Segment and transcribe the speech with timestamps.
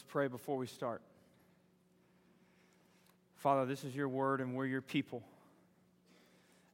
[0.00, 1.02] Let's pray before we start.
[3.36, 5.22] Father, this is your word, and we're your people.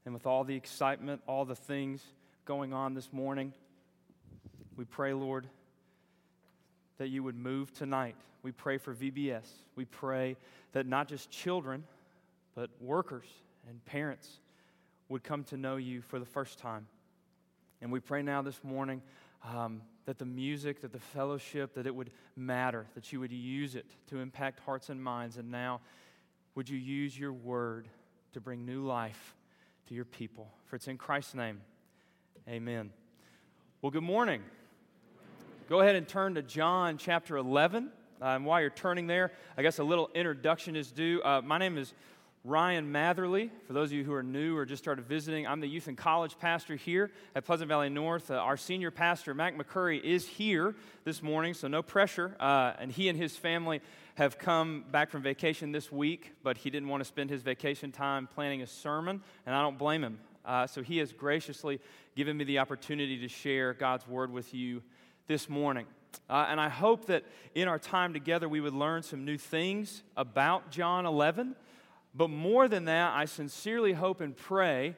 [0.05, 2.01] And with all the excitement, all the things
[2.45, 3.53] going on this morning,
[4.77, 5.49] we pray, Lord,
[6.99, 8.15] that you would move tonight.
[8.45, 9.49] We pray for VBS.
[9.75, 10.37] We pray
[10.71, 11.83] that not just children,
[12.55, 13.27] but workers
[13.69, 14.39] and parents
[15.09, 16.87] would come to know you for the first time.
[17.83, 19.03] And we pray now this morning
[19.45, 23.75] um, that the music, that the fellowship, that it would matter, that you would use
[23.75, 25.37] it to impact hearts and minds.
[25.37, 25.81] And now,
[26.55, 27.89] would you use your word
[28.33, 29.35] to bring new life
[29.89, 30.49] to your people?
[30.67, 31.61] For it's in Christ's name.
[32.49, 32.91] Amen.
[33.83, 34.43] Well, good morning.
[35.69, 37.91] Go ahead and turn to John chapter 11.
[38.23, 41.21] Uh, and while you're turning there, I guess a little introduction is due.
[41.23, 41.93] Uh, my name is
[42.47, 43.51] Ryan Matherly.
[43.67, 45.99] For those of you who are new or just started visiting, I'm the youth and
[45.99, 48.31] college pastor here at Pleasant Valley North.
[48.31, 52.37] Uh, our senior pastor, Mac McCurry, is here this morning, so no pressure.
[52.39, 53.81] Uh, and he and his family
[54.15, 57.91] have come back from vacation this week, but he didn't want to spend his vacation
[57.91, 60.21] time planning a sermon, and I don't blame him.
[60.45, 61.81] Uh, so he has graciously
[62.15, 64.85] given me the opportunity to share God's word with you
[65.27, 65.87] this morning.
[66.31, 67.25] Uh, and I hope that
[67.57, 71.57] in our time together we would learn some new things about John 11.
[72.17, 74.97] But more than that, I sincerely hope and pray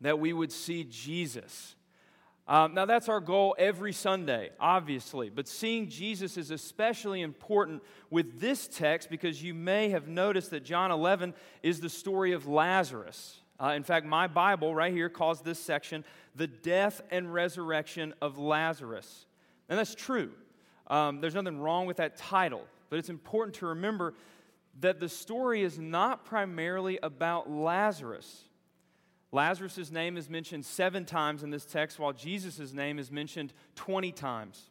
[0.00, 1.74] that we would see Jesus.
[2.48, 8.40] Um, now, that's our goal every Sunday, obviously, but seeing Jesus is especially important with
[8.40, 13.38] this text because you may have noticed that John 11 is the story of Lazarus.
[13.60, 18.38] Uh, in fact, my Bible right here calls this section the death and resurrection of
[18.38, 19.26] Lazarus.
[19.68, 20.32] And that's true.
[20.88, 24.14] Um, there's nothing wrong with that title, but it's important to remember
[24.80, 28.44] that the story is not primarily about Lazarus.
[29.30, 34.12] Lazarus' name is mentioned seven times in this text, while Jesus' name is mentioned 20
[34.12, 34.70] times.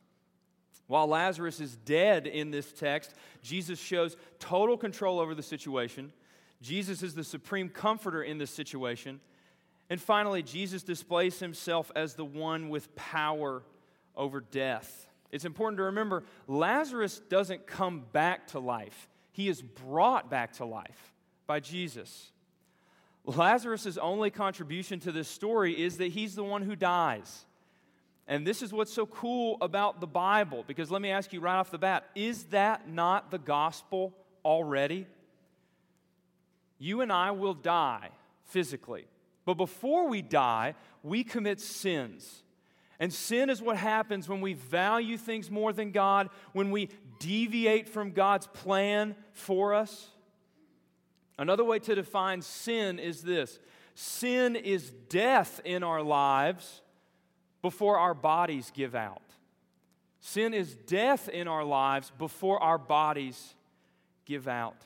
[0.87, 6.11] While Lazarus is dead in this text, Jesus shows total control over the situation.
[6.61, 9.19] Jesus is the supreme comforter in this situation.
[9.89, 13.63] And finally, Jesus displays himself as the one with power
[14.15, 15.07] over death.
[15.31, 20.65] It's important to remember Lazarus doesn't come back to life, he is brought back to
[20.65, 21.13] life
[21.47, 22.31] by Jesus.
[23.25, 27.45] Lazarus' only contribution to this story is that he's the one who dies.
[28.27, 31.57] And this is what's so cool about the Bible, because let me ask you right
[31.57, 34.13] off the bat is that not the gospel
[34.45, 35.05] already?
[36.79, 38.09] You and I will die
[38.45, 39.05] physically,
[39.45, 42.43] but before we die, we commit sins.
[43.01, 47.89] And sin is what happens when we value things more than God, when we deviate
[47.89, 50.11] from God's plan for us.
[51.39, 53.59] Another way to define sin is this
[53.95, 56.83] sin is death in our lives
[57.63, 59.23] before our bodies give out.
[60.19, 63.55] Sin is death in our lives before our bodies
[64.25, 64.77] give out.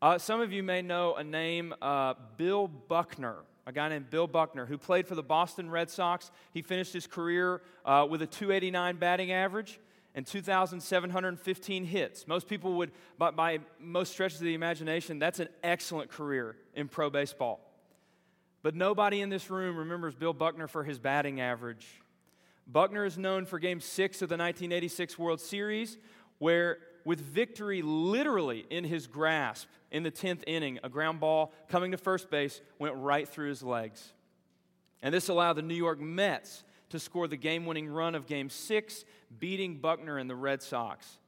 [0.00, 4.26] Uh, some of you may know a name, uh, Bill Buckner a guy named Bill
[4.26, 6.30] Buckner, who played for the Boston Red Sox.
[6.52, 9.78] He finished his career uh, with a 289 batting average
[10.14, 12.28] and 2,715 hits.
[12.28, 16.88] Most people would, by, by most stretches of the imagination, that's an excellent career in
[16.88, 17.60] pro baseball.
[18.62, 21.86] But nobody in this room remembers Bill Buckner for his batting average.
[22.66, 25.98] Buckner is known for game six of the 1986 World Series,
[26.38, 30.78] where with victory literally in his grasp in the 10th inning.
[30.82, 34.12] A ground ball coming to first base went right through his legs.
[35.02, 38.48] And this allowed the New York Mets to score the game winning run of game
[38.48, 39.04] six,
[39.38, 41.18] beating Buckner and the Red Sox.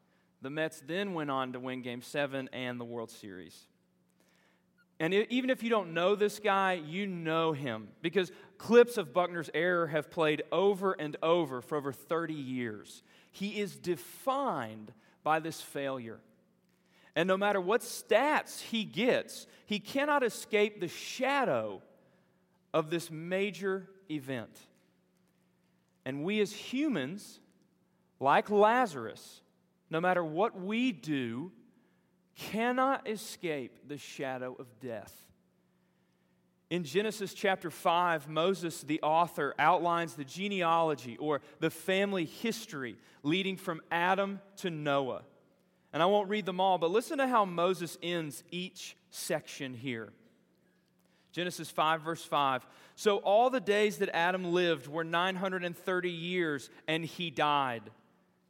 [0.42, 3.66] The Mets then went on to win game seven and the World Series.
[4.98, 9.50] And even if you don't know this guy, you know him because clips of Buckner's
[9.52, 13.02] error have played over and over for over 30 years.
[13.30, 14.92] He is defined
[15.26, 16.20] by this failure.
[17.16, 21.82] And no matter what stats he gets, he cannot escape the shadow
[22.72, 24.56] of this major event.
[26.04, 27.40] And we as humans,
[28.20, 29.40] like Lazarus,
[29.90, 31.50] no matter what we do,
[32.36, 35.25] cannot escape the shadow of death.
[36.68, 43.56] In Genesis chapter 5, Moses, the author, outlines the genealogy or the family history leading
[43.56, 45.22] from Adam to Noah.
[45.92, 50.12] And I won't read them all, but listen to how Moses ends each section here.
[51.30, 52.66] Genesis 5, verse 5.
[52.96, 57.82] So all the days that Adam lived were 930 years, and he died.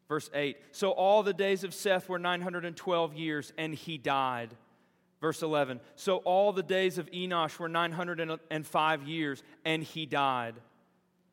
[0.09, 0.57] Verse 8.
[0.73, 4.51] So all the days of Seth were 912 years, and he died.
[5.27, 10.55] Verse 11 So all the days of Enosh were 905 years, and he died.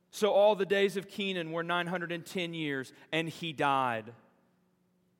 [0.09, 4.11] So all the days of Kenan were 910 years, and he died.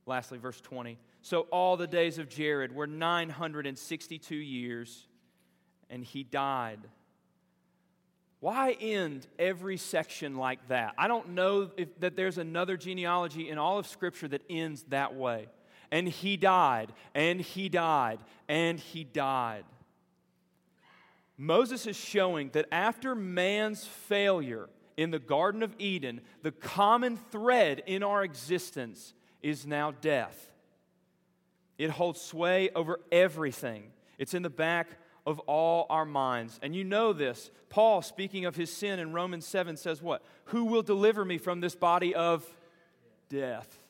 [0.08, 0.98] Lastly, verse 20.
[1.22, 5.08] So all the days of Jared were 962 years,
[5.92, 6.80] and he died.
[8.40, 10.96] Why end every section like that?
[10.98, 15.14] I don't know if, that there's another genealogy in all of Scripture that ends that
[15.14, 15.48] way.
[15.94, 18.18] And he died, and he died,
[18.50, 19.64] and he died.
[21.38, 27.84] Moses is showing that after man's failure in the Garden of Eden, the common thread
[27.86, 29.14] in our existence
[29.44, 30.52] is now death.
[31.78, 33.92] It holds sway over everything.
[34.18, 34.88] It's in the back
[35.28, 36.60] of all our minds.
[36.64, 37.52] And you know this.
[37.70, 40.24] Paul, speaking of his sin in Romans 7, says what?
[40.46, 42.44] Who will deliver me from this body of
[43.30, 43.83] death?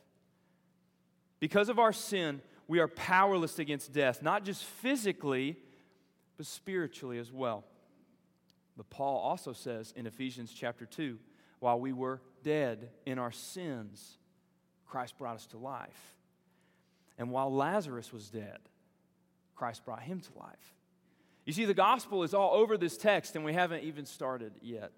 [1.44, 5.58] Because of our sin, we are powerless against death, not just physically,
[6.38, 7.66] but spiritually as well.
[8.78, 11.20] But Paul also says in Ephesians chapter 2
[11.60, 14.20] while we were dead in our sins,
[14.86, 16.16] Christ brought us to life.
[17.18, 18.60] And while Lazarus was dead,
[19.54, 20.76] Christ brought him to life.
[21.46, 24.94] You see, the gospel is all over this text, and we haven't even started yet.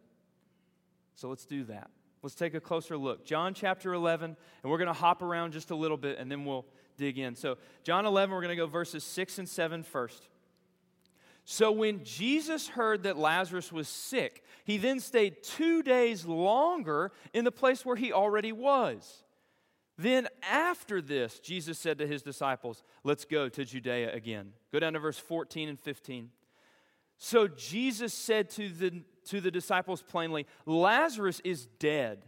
[1.16, 1.90] So let's do that.
[2.26, 3.24] Let's take a closer look.
[3.24, 6.44] John chapter 11, and we're going to hop around just a little bit, and then
[6.44, 6.66] we'll
[6.98, 7.36] dig in.
[7.36, 10.28] So, John 11, we're going to go verses 6 and 7 first.
[11.44, 17.46] So when Jesus heard that Lazarus was sick, he then stayed two days longer in
[17.46, 19.24] the place where he already was.
[19.96, 24.54] Then, after this, Jesus said to his disciples, Let's go to Judea again.
[24.72, 26.32] Go down to verse 14 and 15.
[27.18, 32.26] So Jesus said to the, to the disciples plainly, Lazarus is dead,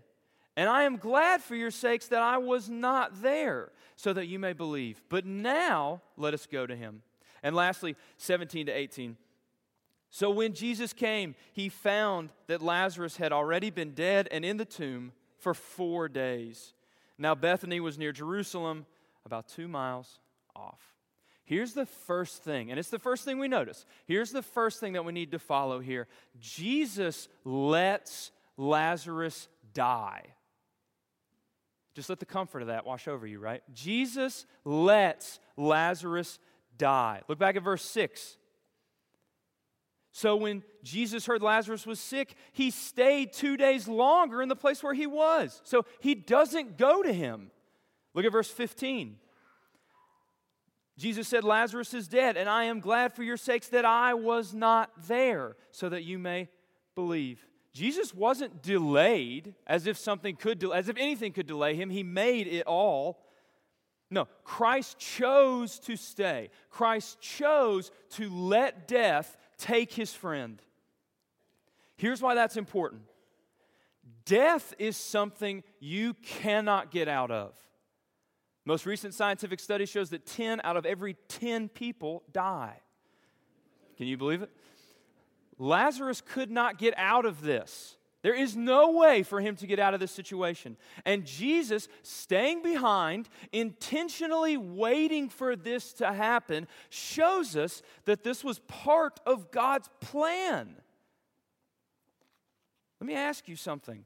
[0.55, 4.39] and I am glad for your sakes that I was not there, so that you
[4.39, 5.01] may believe.
[5.09, 7.01] But now let us go to him.
[7.43, 9.17] And lastly, 17 to 18.
[10.09, 14.65] So when Jesus came, he found that Lazarus had already been dead and in the
[14.65, 16.73] tomb for four days.
[17.17, 18.85] Now, Bethany was near Jerusalem,
[19.25, 20.19] about two miles
[20.55, 20.96] off.
[21.47, 23.85] Here's the first thing, and it's the first thing we notice.
[24.05, 26.05] Here's the first thing that we need to follow here
[26.41, 30.25] Jesus lets Lazarus die.
[31.95, 33.63] Just let the comfort of that wash over you, right?
[33.73, 36.37] Jesus lets Lazarus
[36.77, 37.21] die.
[37.29, 38.35] Look back at verse 6.
[40.11, 44.83] So when Jesus heard Lazarus was sick, he stayed two days longer in the place
[44.83, 45.61] where he was.
[45.63, 47.51] So he doesn't go to him.
[48.13, 49.15] Look at verse 15.
[50.97, 54.53] Jesus said, Lazarus is dead, and I am glad for your sakes that I was
[54.53, 56.49] not there, so that you may
[56.95, 57.45] believe.
[57.73, 61.91] Jesus wasn't delayed as if something could, as if anything could delay him.
[61.91, 63.19] He made it all
[64.09, 66.49] no, Christ chose to stay.
[66.69, 70.61] Christ chose to let death take his friend.
[71.97, 73.03] Here's why that's important
[74.25, 77.53] death is something you cannot get out of.
[78.67, 82.81] Most recent scientific study shows that 10 out of every 10 people die.
[83.95, 84.49] Can you believe it?
[85.57, 87.95] Lazarus could not get out of this.
[88.23, 90.75] There is no way for him to get out of this situation.
[91.05, 98.59] And Jesus, staying behind, intentionally waiting for this to happen, shows us that this was
[98.67, 100.75] part of God's plan.
[102.99, 104.03] Let me ask you something.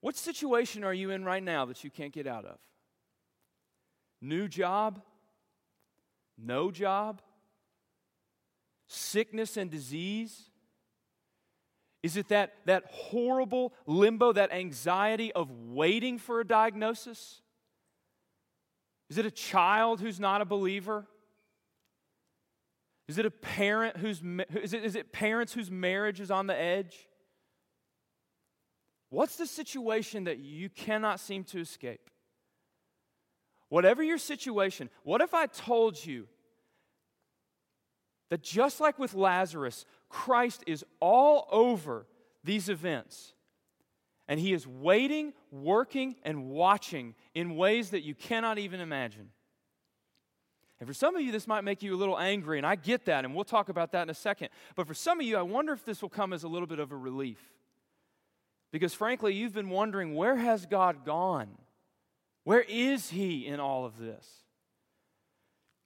[0.00, 2.58] What situation are you in right now that you can't get out of?
[4.20, 5.02] New job?
[6.38, 7.22] No job?
[8.88, 10.50] Sickness and disease?
[12.02, 17.40] Is it that, that horrible limbo, that anxiety of waiting for a diagnosis?
[19.08, 21.06] Is it a child who's not a believer?
[23.08, 24.20] Is it a parent whose
[24.62, 27.08] is it, is it parents whose marriage is on the edge?
[29.10, 32.10] What's the situation that you cannot seem to escape?
[33.68, 36.28] Whatever your situation, what if I told you
[38.28, 42.06] that just like with Lazarus, Christ is all over
[42.44, 43.34] these events.
[44.28, 49.30] And he is waiting, working, and watching in ways that you cannot even imagine.
[50.80, 53.06] And for some of you, this might make you a little angry, and I get
[53.06, 54.48] that, and we'll talk about that in a second.
[54.74, 56.80] But for some of you, I wonder if this will come as a little bit
[56.80, 57.38] of a relief.
[58.72, 61.48] Because frankly, you've been wondering where has God gone?
[62.46, 64.26] Where is he in all of this?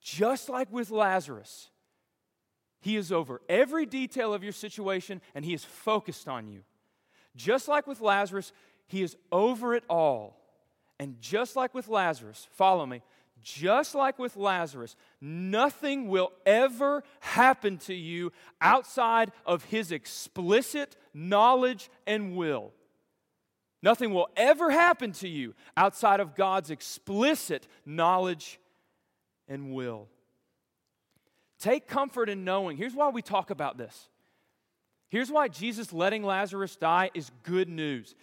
[0.00, 1.70] Just like with Lazarus,
[2.80, 6.62] he is over every detail of your situation and He is focused on you.
[7.36, 8.52] Just like with Lazarus,
[8.86, 10.36] He is over it all.
[10.98, 13.02] And just like with Lazarus, follow me,
[13.42, 21.90] just like with Lazarus, nothing will ever happen to you outside of His explicit knowledge
[22.06, 22.72] and will.
[23.82, 28.60] Nothing will ever happen to you outside of God's explicit knowledge
[29.48, 30.08] and will.
[31.58, 32.76] Take comfort in knowing.
[32.76, 34.08] Here's why we talk about this.
[35.08, 38.14] Here's why Jesus letting Lazarus die is good news.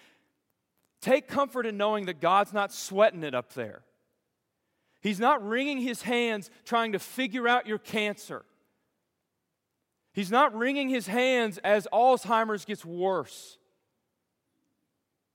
[1.01, 3.81] Take comfort in knowing that God's not sweating it up there.
[5.01, 8.43] He's not wringing his hands trying to figure out your cancer.
[10.13, 13.57] He's not wringing his hands as Alzheimer's gets worse.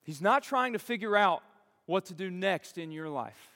[0.02, 1.42] He's not trying to figure out
[1.86, 3.50] what to do next in your life.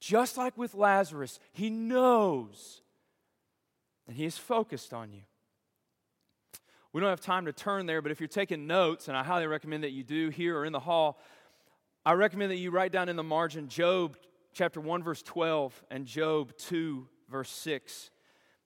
[0.00, 2.82] Just like with Lazarus, he knows
[4.06, 5.22] and he is focused on you.
[6.92, 9.46] We don't have time to turn there, but if you're taking notes, and I highly
[9.46, 11.18] recommend that you do here or in the hall,
[12.04, 14.16] I recommend that you write down in the margin Job
[14.52, 18.10] chapter 1, verse 12, and Job 2, verse 6.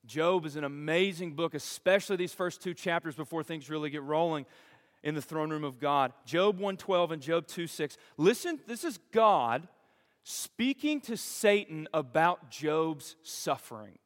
[0.07, 4.47] Job is an amazing book, especially these first two chapters before things really get rolling
[5.07, 6.13] in the throne room of God.
[6.27, 7.97] Job 112 and Job 2 6.
[8.17, 9.69] Listen, this is God
[10.25, 13.99] speaking to Satan about Job's suffering.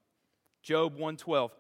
[0.62, 1.57] Job 112.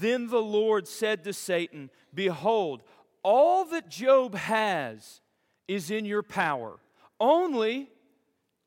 [0.00, 2.82] Then the Lord said to Satan, Behold,
[3.22, 5.20] all that Job has
[5.68, 6.78] is in your power.
[7.20, 7.90] Only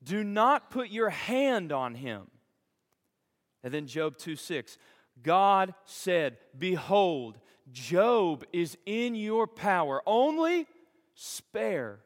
[0.04, 2.28] do not put your hand on him.
[3.64, 4.78] And then Job 2 6.
[5.24, 7.40] God said, Behold,
[7.72, 10.02] Job is in your power.
[10.06, 10.68] Only
[11.16, 12.00] spare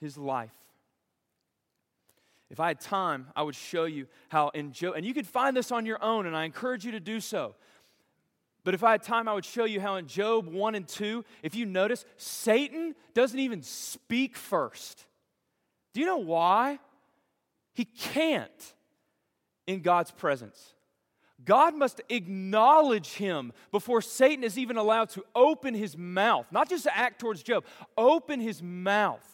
[0.00, 0.50] his life.
[2.50, 5.56] If I had time, I would show you how in Job, and you could find
[5.56, 7.54] this on your own, and I encourage you to do so.
[8.64, 11.24] But if I had time, I would show you how in Job 1 and 2,
[11.42, 15.06] if you notice, Satan doesn't even speak first.
[15.94, 16.78] Do you know why?
[17.72, 18.74] He can't
[19.66, 20.74] in God's presence.
[21.44, 26.84] God must acknowledge him before Satan is even allowed to open his mouth, not just
[26.84, 27.64] to act towards Job,
[27.96, 29.26] open his mouth.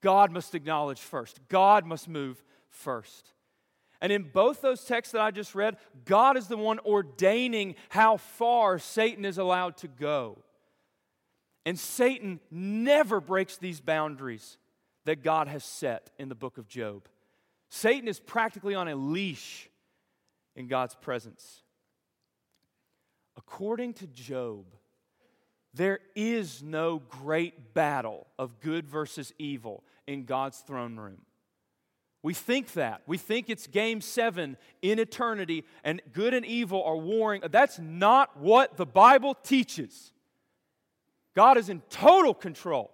[0.00, 3.32] God must acknowledge first, God must move first.
[4.00, 8.16] And in both those texts that I just read, God is the one ordaining how
[8.16, 10.38] far Satan is allowed to go.
[11.64, 14.58] And Satan never breaks these boundaries
[15.04, 17.06] that God has set in the book of Job.
[17.68, 19.68] Satan is practically on a leash
[20.56, 21.62] in God's presence.
[23.36, 24.66] According to Job,
[25.74, 31.22] there is no great battle of good versus evil in God's throne room.
[32.22, 33.02] We think that.
[33.06, 37.42] We think it's game seven in eternity and good and evil are warring.
[37.50, 40.12] That's not what the Bible teaches.
[41.34, 42.92] God is in total control.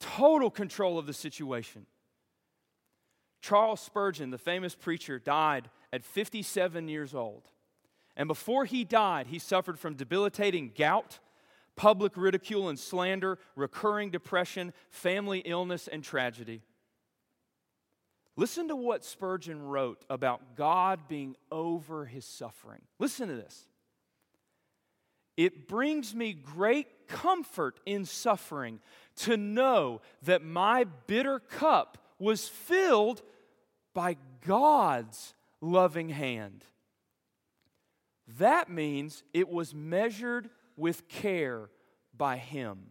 [0.00, 1.84] Total control of the situation.
[3.40, 7.44] Charles Spurgeon, the famous preacher, died at 57 years old.
[8.16, 11.20] And before he died, he suffered from debilitating gout,
[11.76, 16.62] public ridicule and slander, recurring depression, family illness, and tragedy.
[18.36, 22.82] Listen to what Spurgeon wrote about God being over his suffering.
[22.98, 23.66] Listen to this.
[25.36, 28.80] It brings me great comfort in suffering
[29.16, 33.22] to know that my bitter cup was filled
[33.94, 36.64] by God's loving hand.
[38.38, 41.70] That means it was measured with care
[42.16, 42.90] by Him.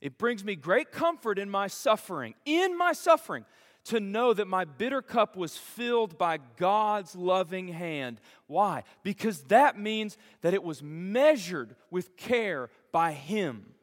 [0.00, 3.44] It brings me great comfort in my suffering, in my suffering,
[3.84, 8.20] to know that my bitter cup was filled by God's loving hand.
[8.46, 8.82] Why?
[9.02, 13.74] Because that means that it was measured with care by Him.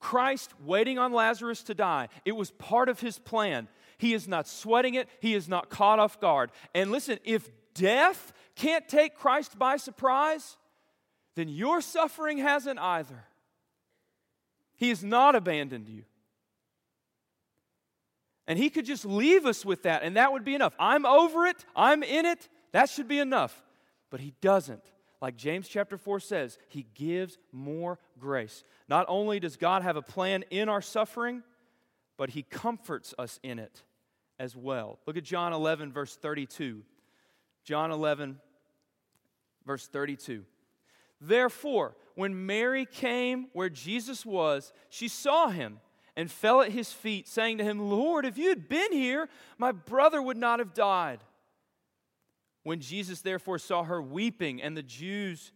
[0.00, 3.68] Christ waiting on Lazarus to die, it was part of his plan.
[3.98, 6.50] He is not sweating it, he is not caught off guard.
[6.74, 10.56] And listen, if death can't take Christ by surprise,
[11.34, 13.24] then your suffering hasn't either.
[14.76, 16.04] He has not abandoned you.
[18.46, 20.74] And he could just leave us with that, and that would be enough.
[20.78, 23.62] I'm over it, I'm in it, that should be enough.
[24.10, 24.82] But he doesn't
[25.20, 28.64] like James chapter 4 says, he gives more grace.
[28.88, 31.42] Not only does God have a plan in our suffering,
[32.16, 33.82] but he comforts us in it
[34.38, 34.98] as well.
[35.06, 36.82] Look at John 11, verse 32.
[37.64, 38.38] John 11,
[39.66, 40.44] verse 32.
[41.20, 45.80] Therefore, when Mary came where Jesus was, she saw him
[46.16, 49.72] and fell at his feet, saying to him, Lord, if you had been here, my
[49.72, 51.20] brother would not have died.
[52.68, 55.52] When Jesus therefore saw her weeping, and the Jews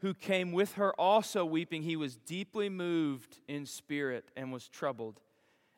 [0.00, 5.20] who came with her also weeping, he was deeply moved in spirit and was troubled.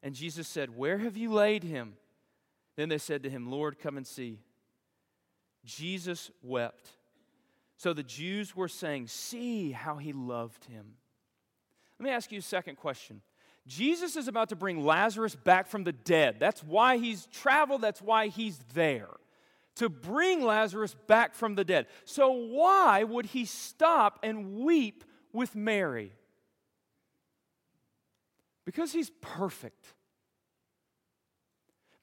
[0.03, 1.95] And Jesus said, Where have you laid him?
[2.75, 4.41] Then they said to him, Lord, come and see.
[5.65, 6.89] Jesus wept.
[7.77, 10.95] So the Jews were saying, See how he loved him.
[12.01, 13.23] Let me ask you a second question.
[13.69, 16.41] Jesus is about to bring Lazarus back from the dead.
[16.41, 19.11] That's why he's traveled, that's why he's there.
[19.77, 21.87] To bring Lazarus back from the dead.
[22.05, 26.13] So, why would he stop and weep with Mary?
[28.65, 29.95] Because he's perfect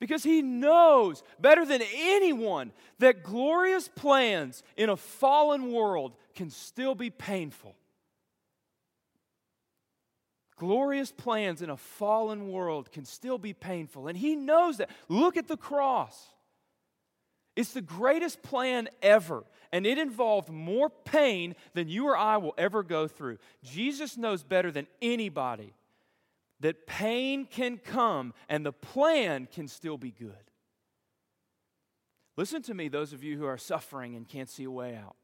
[0.04, 6.94] because he knows better than anyone that glorious plans in a fallen world can still
[6.94, 7.74] be painful.
[10.58, 14.10] Glorious plans in a fallen world can still be painful.
[14.10, 14.90] And he knows that.
[15.08, 16.33] Look at the cross.
[17.56, 22.56] It's the greatest plan ever, and it involved more pain than you or I will
[22.58, 23.38] ever go through.
[23.64, 25.74] Jesus knows better than anybody
[26.62, 30.34] that pain can come and the plan can still be good.
[32.36, 35.16] Listen to me, those of you who are suffering and can't see a way out.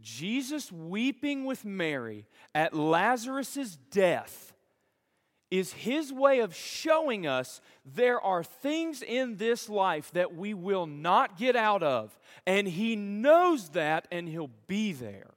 [0.00, 4.53] Jesus weeping with Mary at Lazarus' death
[5.54, 10.84] is his way of showing us there are things in this life that we will
[10.84, 15.30] not get out of, and he knows that and he'll be there.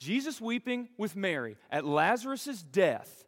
[0.00, 3.24] Jesus weeping with Mary at Lazarus' death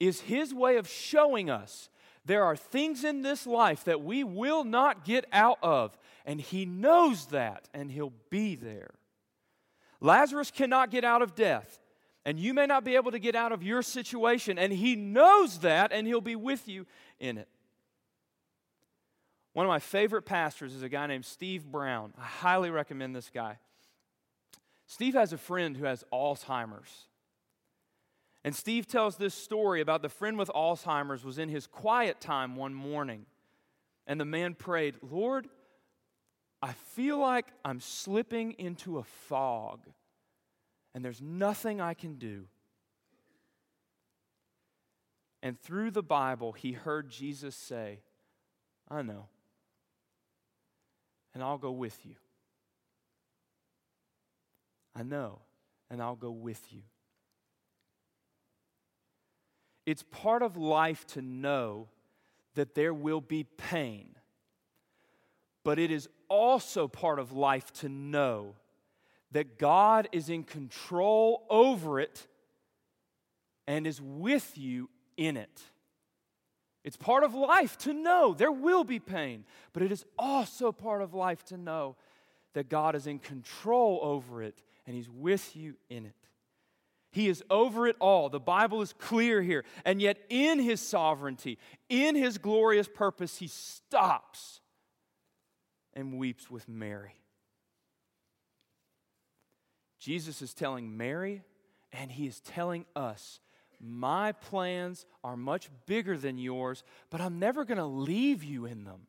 [0.00, 1.88] is his way of showing us
[2.24, 5.96] there are things in this life that we will not get out of,
[6.26, 8.90] and he knows that, and he'll be there.
[10.00, 11.78] Lazarus cannot get out of death,
[12.24, 15.58] and you may not be able to get out of your situation, and he knows
[15.58, 16.86] that, and he'll be with you
[17.18, 17.48] in it.
[19.52, 22.14] One of my favorite pastors is a guy named Steve Brown.
[22.18, 23.58] I highly recommend this guy.
[24.86, 27.06] Steve has a friend who has Alzheimer's.
[28.44, 32.56] And Steve tells this story about the friend with Alzheimer's was in his quiet time
[32.56, 33.26] one morning.
[34.06, 35.48] And the man prayed, Lord,
[36.60, 39.80] I feel like I'm slipping into a fog,
[40.94, 42.44] and there's nothing I can do.
[45.42, 48.00] And through the Bible, he heard Jesus say,
[48.88, 49.26] I know,
[51.34, 52.14] and I'll go with you.
[54.94, 55.40] I know,
[55.90, 56.82] and I'll go with you.
[59.86, 61.88] It's part of life to know
[62.54, 64.14] that there will be pain,
[65.64, 68.54] but it is also part of life to know
[69.32, 72.26] that God is in control over it
[73.66, 75.62] and is with you in it.
[76.84, 81.00] It's part of life to know there will be pain, but it is also part
[81.00, 81.96] of life to know
[82.54, 86.14] that God is in control over it and He's with you in it.
[87.12, 88.30] He is over it all.
[88.30, 89.64] The Bible is clear here.
[89.84, 94.60] And yet, in His sovereignty, in His glorious purpose, He stops
[95.94, 97.21] and weeps with Mary.
[100.02, 101.42] Jesus is telling Mary,
[101.92, 103.38] and He is telling us,
[103.80, 108.82] My plans are much bigger than yours, but I'm never going to leave you in
[108.82, 109.06] them.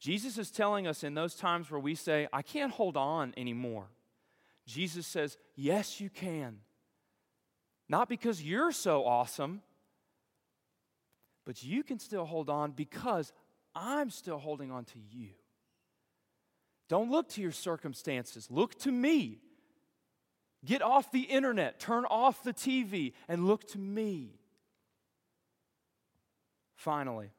[0.00, 3.88] Jesus is telling us in those times where we say, I can't hold on anymore.
[4.66, 6.60] Jesus says, Yes, you can.
[7.90, 9.60] Not because you're so awesome,
[11.44, 13.34] but you can still hold on because
[13.74, 15.32] I'm still holding on to you.
[16.88, 19.38] Don't look to your circumstances, look to me.
[20.64, 24.38] Get off the internet, turn off the TV, and look to me.
[26.74, 27.30] Finally,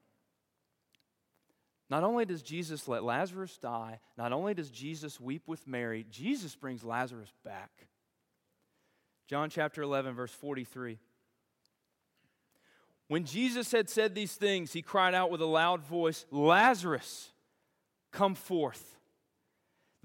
[1.89, 6.55] not only does Jesus let Lazarus die, not only does Jesus weep with Mary, Jesus
[6.55, 7.87] brings Lazarus back.
[9.27, 10.99] John chapter 11, verse 43.
[13.07, 17.31] When Jesus had said these things, he cried out with a loud voice, Lazarus,
[18.11, 18.94] come forth.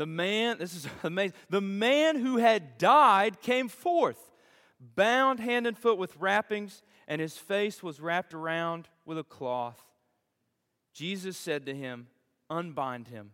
[0.01, 4.33] The man, this is amazing, the man who had died came forth,
[4.81, 9.79] bound hand and foot with wrappings, and his face was wrapped around with a cloth.
[10.95, 12.07] Jesus said to him,
[12.49, 13.33] Unbind him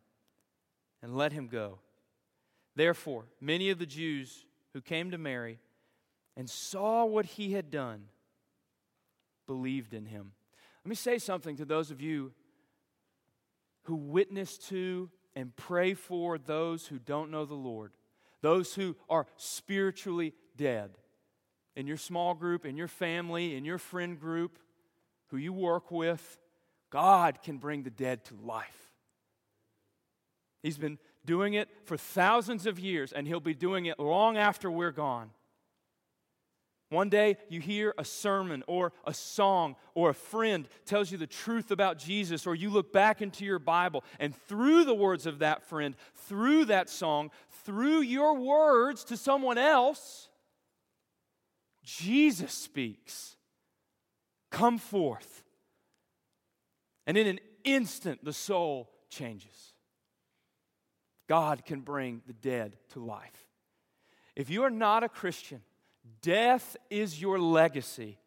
[1.00, 1.78] and let him go.
[2.74, 5.60] Therefore, many of the Jews who came to Mary
[6.36, 8.06] and saw what he had done
[9.46, 10.32] believed in him.
[10.84, 12.32] Let me say something to those of you
[13.84, 17.92] who witnessed to and pray for those who don't know the Lord,
[18.40, 20.90] those who are spiritually dead.
[21.76, 24.58] In your small group, in your family, in your friend group,
[25.28, 26.38] who you work with,
[26.88, 28.92] God can bring the dead to life.
[30.62, 34.70] He's been doing it for thousands of years, and He'll be doing it long after
[34.70, 35.30] we're gone.
[36.88, 41.26] One day you hear a sermon or a song or a friend tells you the
[41.26, 45.40] truth about Jesus, or you look back into your Bible and through the words of
[45.40, 45.96] that friend,
[46.28, 47.30] through that song,
[47.64, 50.28] through your words to someone else,
[51.82, 53.36] Jesus speaks.
[54.52, 55.42] Come forth.
[57.04, 59.72] And in an instant, the soul changes.
[61.28, 63.44] God can bring the dead to life.
[64.36, 65.62] If you are not a Christian,
[66.22, 68.18] death is your legacy.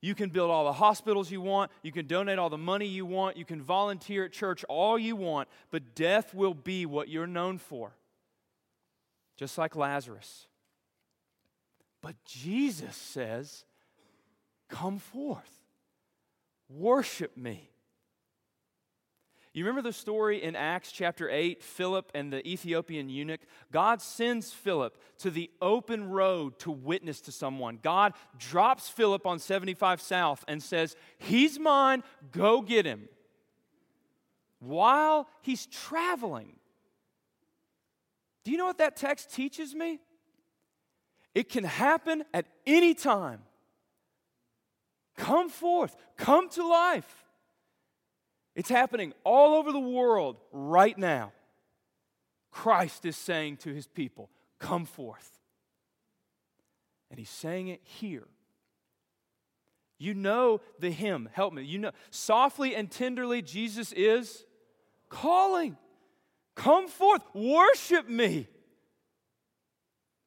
[0.00, 3.04] You can build all the hospitals you want, you can donate all the money you
[3.04, 7.26] want, you can volunteer at church all you want, but death will be what you're
[7.26, 7.92] known for.
[9.36, 10.46] Just like Lazarus.
[12.00, 13.64] But Jesus says,
[14.68, 15.50] Come forth,
[16.68, 17.70] worship me.
[19.52, 23.40] You remember the story in Acts chapter 8, Philip and the Ethiopian eunuch?
[23.72, 27.78] God sends Philip to the open road to witness to someone.
[27.82, 33.08] God drops Philip on 75 South and says, He's mine, go get him.
[34.60, 36.56] While he's traveling.
[38.44, 40.00] Do you know what that text teaches me?
[41.34, 43.40] It can happen at any time.
[45.16, 47.24] Come forth, come to life.
[48.58, 51.30] It's happening all over the world right now.
[52.50, 55.38] Christ is saying to his people, Come forth.
[57.08, 58.26] And he's saying it here.
[59.96, 61.62] You know the hymn, help me.
[61.62, 64.44] You know, softly and tenderly, Jesus is
[65.08, 65.76] calling.
[66.56, 68.48] Come forth, worship me.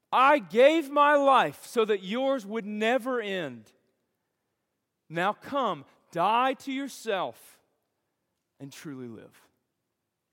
[0.10, 3.66] I gave my life so that yours would never end.
[5.10, 7.58] Now come, die to yourself
[8.62, 9.42] and truly live.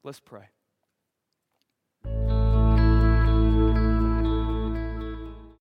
[0.04, 0.50] Let's pray.